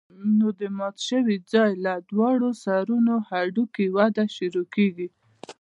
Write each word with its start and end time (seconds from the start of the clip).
نو 0.37 0.47
د 0.59 0.61
مات 0.77 0.97
شوي 1.09 1.35
ځاى 1.51 1.71
له 1.85 1.93
دواړو 2.11 2.49
سرونو 2.63 3.15
د 3.21 3.23
هډوکي 3.27 3.87
وده 3.97 4.25
شروع 4.35 4.65
کېږي. 4.75 5.07